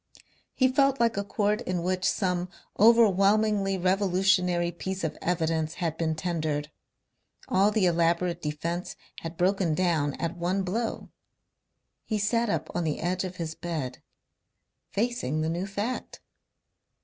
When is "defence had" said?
8.41-9.37